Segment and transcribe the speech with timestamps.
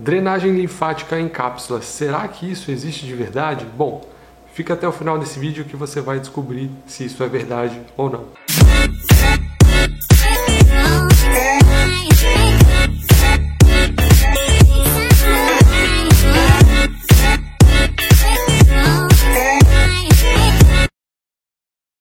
[0.00, 1.84] Drenagem linfática em cápsulas.
[1.84, 3.66] Será que isso existe de verdade?
[3.76, 4.08] Bom,
[4.54, 8.08] fica até o final desse vídeo que você vai descobrir se isso é verdade ou
[8.08, 8.24] não.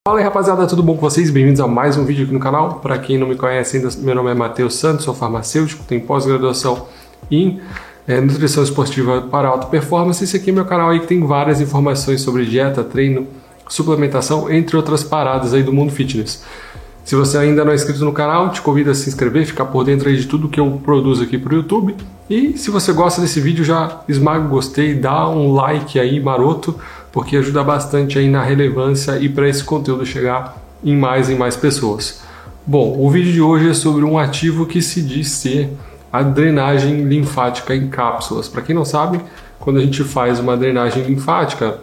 [0.08, 1.32] Fala aí rapaziada, tudo bom com vocês?
[1.32, 2.76] Bem-vindos a mais um vídeo aqui no canal.
[2.76, 6.88] Para quem não me conhece ainda, meu nome é Matheus Santos, sou farmacêutico, tenho pós-graduação
[7.32, 7.60] em
[8.08, 10.24] é, nutrição esportiva para alta performance.
[10.24, 13.28] Esse aqui é meu canal aí que tem várias informações sobre dieta, treino,
[13.68, 16.44] suplementação, entre outras paradas aí do mundo fitness.
[17.04, 19.86] Se você ainda não é inscrito no canal, te convido a se inscrever, ficar por
[19.86, 21.96] dentro aí de tudo que eu produzo aqui para o YouTube.
[22.30, 26.76] E se você gosta desse vídeo, já esmaga o gostei, dá um like aí maroto,
[27.12, 31.56] porque ajuda bastante aí na relevância e para esse conteúdo chegar em mais e mais
[31.56, 32.22] pessoas.
[32.66, 35.70] Bom, o vídeo de hoje é sobre um ativo que se diz ser
[36.12, 38.48] a drenagem linfática em cápsulas.
[38.48, 39.20] Para quem não sabe,
[39.60, 41.80] quando a gente faz uma drenagem linfática,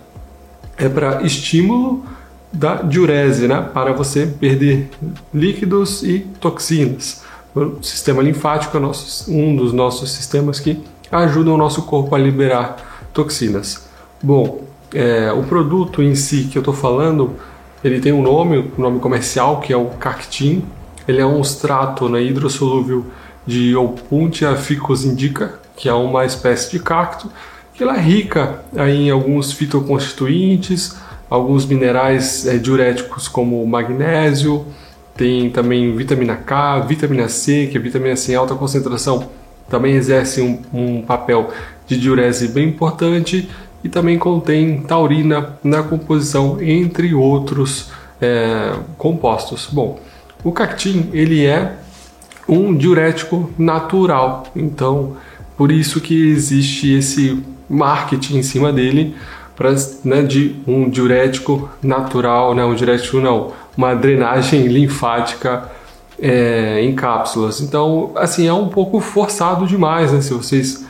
[0.77, 2.05] é para estímulo
[2.53, 3.69] da diurese, né?
[3.75, 4.91] para você perder
[5.33, 7.23] líquidos e toxinas.
[7.55, 12.19] O sistema linfático é nosso, um dos nossos sistemas que ajudam o nosso corpo a
[12.19, 12.77] liberar
[13.13, 13.87] toxinas.
[14.23, 17.35] Bom, é, o produto em si que eu estou falando,
[17.83, 20.65] ele tem um nome, um nome comercial que é o Cactin.
[21.07, 23.05] Ele é um extrato né, hidrossolúvel
[23.47, 27.31] de Opuntia ficus indica, que é uma espécie de cacto,
[27.75, 30.97] que ela é rica em alguns fitoconstituintes,
[31.29, 34.65] alguns minerais é, diuréticos como magnésio,
[35.17, 39.29] tem também vitamina K, vitamina C, que é vitamina C em alta concentração,
[39.69, 41.51] também exerce um, um papel
[41.87, 43.49] de diurese bem importante
[43.83, 49.69] e também contém taurina na composição, entre outros é, compostos.
[49.71, 50.01] Bom,
[50.43, 51.77] o cactim ele é
[52.49, 54.45] um diurético natural.
[54.55, 55.17] Então,
[55.57, 59.15] por isso que existe esse marketing em cima dele
[59.57, 65.71] para né, de um diurético natural, né, um diurético não, uma drenagem linfática
[66.19, 67.61] é, em cápsulas.
[67.61, 70.85] Então, assim, é um pouco forçado demais, né, se vocês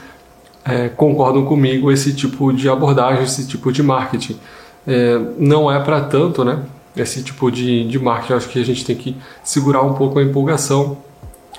[0.64, 4.36] é, concordam comigo, esse tipo de abordagem, esse tipo de marketing.
[4.86, 6.60] É, não é para tanto, né?
[6.96, 10.22] Esse tipo de, de marketing, acho que a gente tem que segurar um pouco a
[10.22, 10.96] empolgação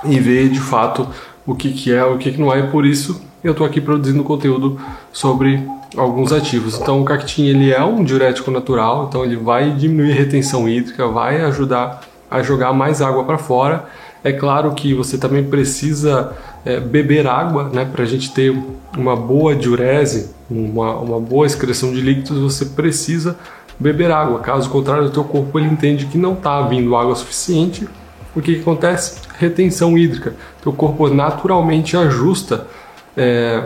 [0.03, 1.07] e ver de fato
[1.45, 3.79] o que, que é, o que, que não é, e por isso eu estou aqui
[3.79, 4.79] produzindo conteúdo
[5.13, 5.63] sobre
[5.95, 6.79] alguns ativos.
[6.79, 11.07] Então o cactim ele é um diurético natural, então ele vai diminuir a retenção hídrica,
[11.07, 13.85] vai ajudar a jogar mais água para fora.
[14.23, 16.33] É claro que você também precisa
[16.65, 18.55] é, beber água, né, para a gente ter
[18.97, 23.37] uma boa diurese, uma, uma boa excreção de líquidos, você precisa
[23.79, 24.39] beber água.
[24.39, 27.87] Caso contrário, o teu corpo ele entende que não está vindo água suficiente
[28.35, 29.21] o que, que acontece?
[29.39, 30.35] Retenção hídrica.
[30.61, 32.67] Teu corpo naturalmente ajusta
[33.15, 33.63] é,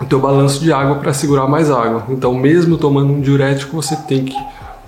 [0.00, 2.04] o teu balanço de água para segurar mais água.
[2.08, 4.36] Então, mesmo tomando um diurético, você tem que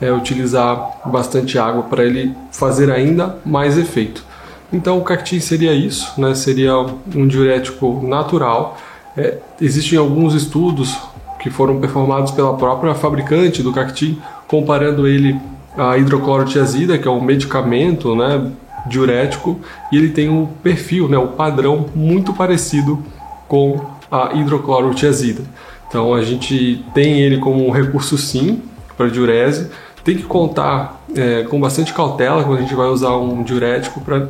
[0.01, 4.25] é, utilizar bastante água para ele fazer ainda mais efeito.
[4.73, 6.35] Então, o cacti seria isso, né?
[6.35, 6.77] seria
[7.15, 8.79] um diurético natural.
[9.17, 10.99] É, existem alguns estudos
[11.39, 15.39] que foram performados pela própria fabricante do cacti, comparando ele
[15.77, 18.51] à hidroclorotiazida, que é um medicamento né,
[18.87, 19.61] diurético
[19.91, 23.03] e ele tem um perfil, né, o um padrão muito parecido
[23.49, 25.43] com a hidroclorotiazida.
[25.89, 28.63] Então a gente tem ele como um recurso sim
[28.97, 29.71] para diurese.
[30.03, 34.27] Tem que contar é, com bastante cautela quando a gente vai usar um diurético para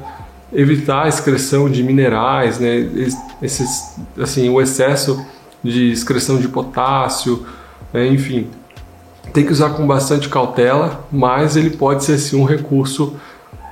[0.53, 2.87] evitar a excreção de minerais, né,
[3.41, 5.25] esses, assim, o excesso
[5.65, 7.47] de excreção de potássio,
[7.93, 8.49] né, enfim.
[9.33, 13.15] Tem que usar com bastante cautela, mas ele pode ser sim um recurso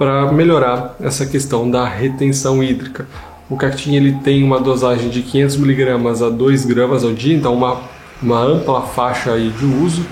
[0.01, 3.07] para melhorar essa questão da retenção hídrica.
[3.51, 7.53] O cactim ele tem uma dosagem de 500 mg a 2 gramas ao dia, então
[7.53, 7.83] uma,
[8.23, 10.07] uma ampla faixa aí de uso.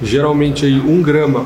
[0.00, 1.44] Geralmente aí 1 grama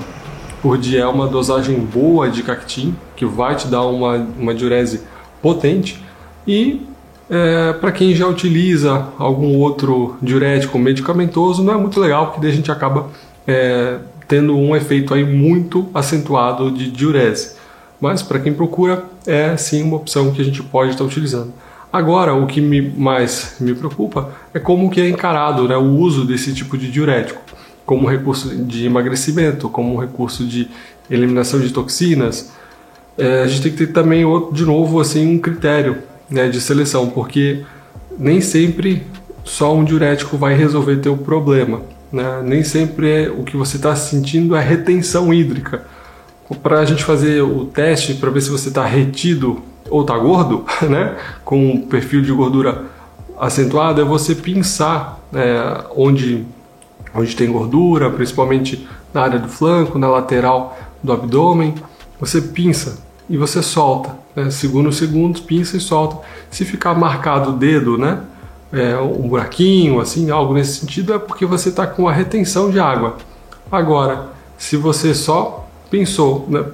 [0.62, 5.00] por dia é uma dosagem boa de cactim, que vai te dar uma, uma diurese
[5.42, 6.00] potente.
[6.46, 6.86] E
[7.28, 12.52] é, para quem já utiliza algum outro diurético medicamentoso, não é muito legal, porque daí
[12.52, 13.08] a gente acaba
[13.44, 13.98] é,
[14.28, 17.60] tendo um efeito aí muito acentuado de diurese
[18.02, 21.52] mas para quem procura é sim uma opção que a gente pode estar utilizando.
[21.92, 26.24] Agora, o que me mais me preocupa é como que é encarado né, o uso
[26.24, 27.40] desse tipo de diurético
[27.86, 30.68] como recurso de emagrecimento, como recurso de
[31.08, 32.50] eliminação de toxinas.
[33.16, 35.98] É, a gente tem que ter também, de novo, assim, um critério
[36.28, 37.62] né, de seleção, porque
[38.18, 39.06] nem sempre
[39.44, 41.82] só um diurético vai resolver teu problema.
[42.10, 42.42] Né?
[42.44, 45.91] Nem sempre é, o que você está sentindo é retenção hídrica
[46.54, 50.64] para a gente fazer o teste para ver se você está retido ou está gordo,
[50.88, 51.16] né?
[51.44, 52.84] com um perfil de gordura
[53.38, 56.44] acentuado é você pinçar é, onde,
[57.14, 61.74] onde tem gordura, principalmente na área do flanco, na lateral do abdômen.
[62.20, 62.98] Você pinça
[63.28, 64.50] e você solta, né?
[64.50, 66.18] segundos, segundos, pinça e solta.
[66.50, 68.20] Se ficar marcado o dedo, né?
[68.72, 72.80] É, um buraquinho, assim, algo nesse sentido, é porque você está com a retenção de
[72.80, 73.18] água.
[73.70, 75.61] Agora, se você só
[75.92, 76.64] pensou, né,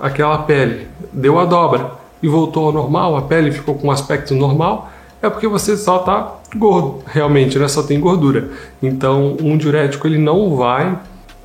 [0.00, 1.90] aquela pele deu a dobra
[2.22, 4.88] e voltou ao normal, a pele ficou com um aspecto normal,
[5.20, 7.66] é porque você só está gordo, realmente, né?
[7.66, 8.50] só tem gordura.
[8.80, 10.96] Então, um diurético ele não vai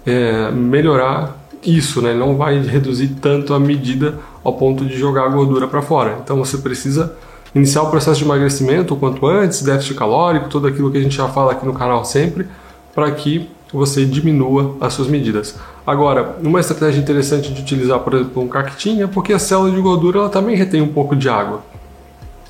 [0.06, 2.14] é, melhorar isso, né?
[2.14, 6.20] Não vai reduzir tanto a medida ao ponto de jogar a gordura para fora.
[6.24, 7.16] Então, você precisa
[7.56, 11.16] iniciar o processo de emagrecimento o quanto antes, déficit calórico, tudo aquilo que a gente
[11.16, 12.46] já fala aqui no canal sempre,
[12.94, 15.58] para que você diminua as suas medidas.
[15.86, 19.82] Agora, uma estratégia interessante de utilizar, por exemplo, um cactim é porque a célula de
[19.82, 21.62] gordura ela também retém um pouco de água.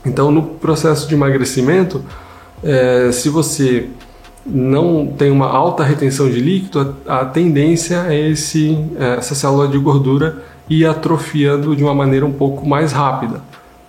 [0.06, 2.04] Então, no processo de emagrecimento,
[2.64, 3.90] é, se você
[4.46, 9.68] não tem uma alta retenção de líquido, a, a tendência é esse, é, essa célula
[9.68, 13.42] de gordura ir atrofiando de uma maneira um pouco mais rápida.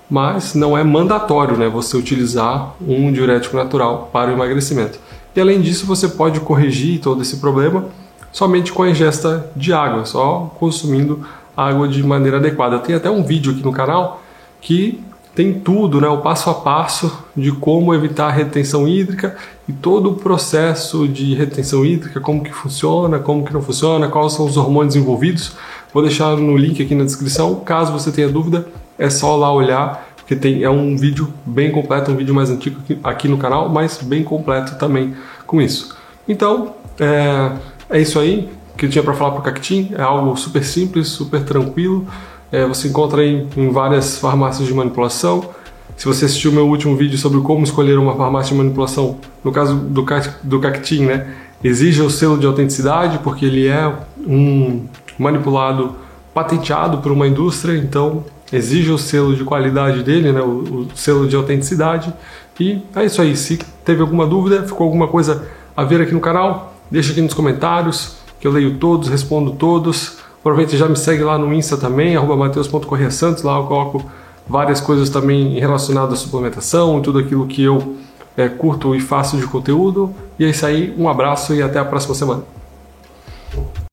[0.09, 4.99] Mas não é mandatório né, você utilizar um diurético natural para o emagrecimento.
[5.35, 7.87] E além disso, você pode corrigir todo esse problema
[8.35, 11.25] somente com a ingesta de água, só consumindo
[11.57, 12.81] água de maneira adequada.
[12.81, 14.21] Tem até um vídeo aqui no canal
[14.61, 15.01] que
[15.37, 19.37] tem tudo, né, o passo a passo de como evitar a retenção hídrica
[19.69, 24.33] e todo o processo de retenção hídrica, como que funciona, como que não funciona, quais
[24.33, 25.53] são os hormônios envolvidos.
[25.93, 27.55] Vou deixar no link aqui na descrição.
[27.61, 28.67] Caso você tenha dúvida,
[28.99, 32.81] é só lá olhar, porque tem, é um vídeo bem completo, um vídeo mais antigo
[32.81, 35.15] aqui, aqui no canal, mas bem completo também
[35.47, 35.97] com isso.
[36.29, 37.53] Então, é,
[37.95, 39.93] é isso aí que eu tinha para falar para o Cactim.
[39.97, 42.05] É algo super simples, super tranquilo.
[42.51, 45.49] É, você encontra aí em várias farmácias de manipulação.
[45.97, 49.77] Se você assistiu meu último vídeo sobre como escolher uma farmácia de manipulação, no caso
[49.77, 50.05] do,
[50.43, 53.95] do Cactim, né, exija o selo de autenticidade, porque ele é
[54.27, 54.87] um
[55.17, 55.95] manipulado
[56.35, 61.29] patenteado por uma indústria, então exija o selo de qualidade dele, né, o, o selo
[61.29, 62.13] de autenticidade.
[62.59, 63.37] E é isso aí.
[63.37, 65.47] Se teve alguma dúvida, ficou alguma coisa
[65.77, 70.19] a ver aqui no canal, deixa aqui nos comentários, que eu leio todos, respondo todos.
[70.39, 74.05] Aproveita e já me segue lá no Insta também, arroba mateus.correasantos, lá eu coloco
[74.47, 77.97] várias coisas também relacionadas à suplementação, tudo aquilo que eu
[78.37, 80.15] é, curto e faço de conteúdo.
[80.39, 82.54] E é isso aí, um abraço e até a próxima semana.